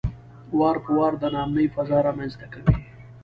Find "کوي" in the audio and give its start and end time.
2.53-2.75